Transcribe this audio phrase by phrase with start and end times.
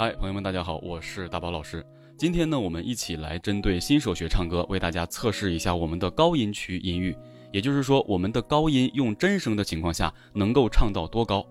[0.00, 1.84] 嗨，朋友们，大家好，我是大宝老师。
[2.16, 7.16] 今天呢，我们一起来针对新手学唱歌，为大家测试一下我们的高音区音域，
[7.50, 11.44] 也就是说，我们的高音用真声的情况下能够唱到多高。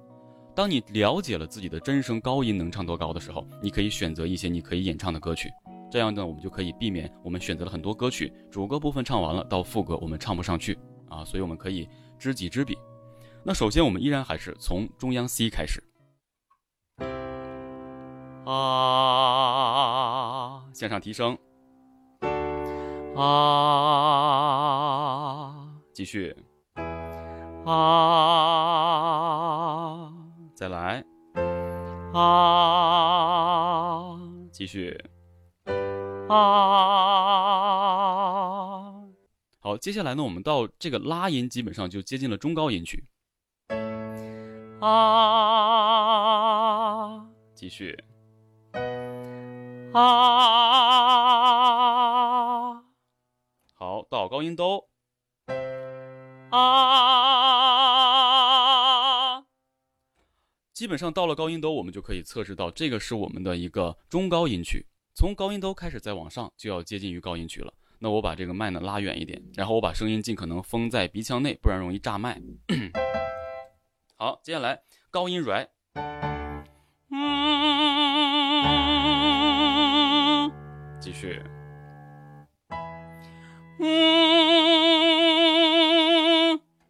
[0.56, 5.52] 当你了解了自己的真声高音能唱多高的时候，你可以选择一些你可以演唱的歌曲，
[5.92, 10.80] 这样呢，我们就可以避免我们选择了很多歌曲，主歌部分唱完了，到副歌我们唱不上去
[11.10, 11.86] 啊，所以我们可以
[12.18, 12.78] 知己知彼。
[13.44, 15.84] 那首先我们依然还是从中央 C 开始，
[18.50, 18.54] 啊，
[20.74, 21.38] 向上提升，
[23.14, 23.28] 啊，
[25.94, 26.34] 继续，
[27.66, 28.14] 啊。
[30.56, 31.04] 再来，
[32.14, 32.24] 啊，
[34.54, 34.98] 继续，
[36.30, 36.38] 啊，
[39.60, 43.04] 好，接下来呢，我们到这个拉音，基本上就接近了中高音区，
[44.80, 44.88] 啊，
[47.54, 48.02] 继续，
[50.00, 50.04] 啊，
[53.74, 54.88] 好，到高音哆，
[56.52, 57.08] 啊。
[60.72, 64.86] 基本上到了高音哆，我们就可以测试到这个是我们的一个中高音区。
[65.16, 67.74] 从高音哆开始再往上，就要接近于高音区了。
[67.98, 72.40] 那我把这个麦呢拉远一点，然后我把声音尽可能封在鼻腔内，不然容易炸麦。
[74.16, 75.68] 好，接下来高音 r
[77.10, 78.07] 嗯，
[81.20, 81.42] 继续，
[83.80, 83.90] 嗯，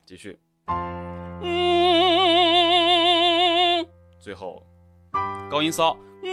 [0.06, 0.38] 继续，
[1.42, 1.48] 嗯。
[4.20, 4.62] 最后，
[5.50, 5.98] 高音骚。
[6.24, 6.28] 嗯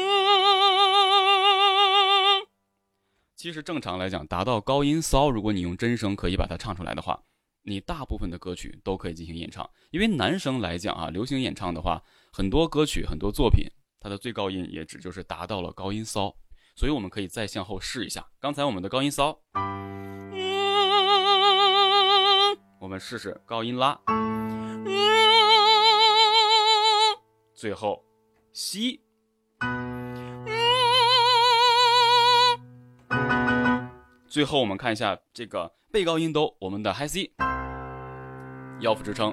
[3.37, 7.23] 其实正常来讲，达到高音骚，如果你用真声可以把它唱出来的话，
[7.63, 9.71] 你大部分的歌曲都可以进行演唱。
[9.93, 13.71] 因为男生来讲啊，流行演唱的话，很多歌曲、很多作品，
[14.01, 16.35] 它的最高音也只就是达到了高音骚。
[16.75, 18.27] 所以我们可以再向后试一下。
[18.41, 19.39] 刚才我们的高音骚，
[22.81, 23.99] 我们试试高音拉。
[27.55, 28.05] 最后，
[28.53, 29.01] 吸。
[34.27, 37.33] 最后我们看一下这个背高音哆，我们的 High C，
[38.81, 39.33] 腰腹支撑。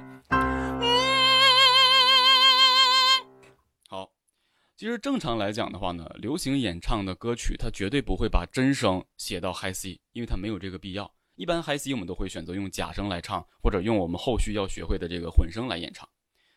[4.82, 11.14] 其实正常来讲的话呢，流行演唱的歌曲它绝对不会把真声写到 High C，因为它没有这个必要。
[11.36, 16.10] 一般 High C 我们都会选择用假声来唱，或者用我们后续要学会的这个混声来演唱。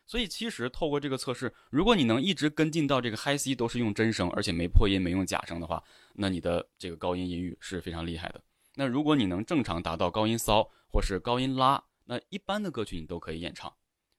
[0.07, 5.85] 所以其实透过这个测试，如果你能一直跟进到这个 High C 都是用真声，而且没破音、没用假声的话，
[6.15, 8.43] 那你的这个高音音域是非常厉害的。
[8.75, 13.71] 那如果你能正常达到高音骚或是高音拉，那一般的歌曲你都可以演唱。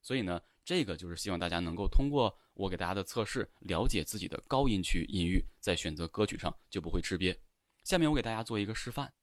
[0.04, 7.38] 所以呢，这个就是希望大家能够通过我给大家的测试，了解自己的高音区音域，在选择歌曲上就不会吃瘪。
[7.84, 9.14] 下面我给大家做一个示范。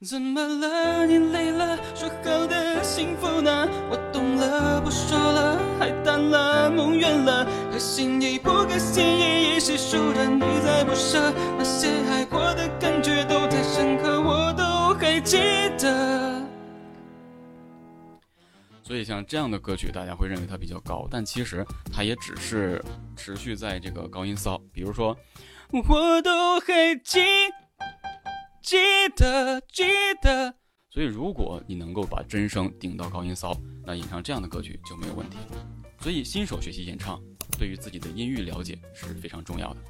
[0.00, 1.04] 怎么了？
[1.04, 1.76] 你累了？
[1.94, 3.68] 说好的幸福呢？
[3.90, 15.36] 我懂了，不说了，海淡了，梦远了，可心意不可心意，已是熟人，你在不舍，那些爱过的感觉都太深刻，我都还记
[15.78, 16.07] 得。
[18.88, 21.62] 所以像这样的歌曲，大家会认为它比较高，但其实
[21.92, 22.82] 它也只是
[23.14, 25.14] 持续在这个高音骚，比如说，
[25.70, 27.20] 我都还记。
[28.62, 28.76] 记
[29.14, 29.84] 得，记
[30.22, 30.54] 得。
[30.88, 33.54] 所以，如果你能够把真声顶到高音骚，
[33.84, 35.36] 那演唱这样的歌曲就没有问题。
[36.00, 37.20] 所以，新手学习演唱，
[37.58, 39.80] 对于自己的音域了解是非常重要的。